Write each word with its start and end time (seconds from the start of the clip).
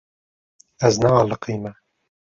Ez 0.89 0.95
nealiqîme. 1.01 1.71